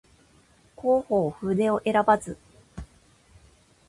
[0.77, 2.35] 弘法筆を選ばず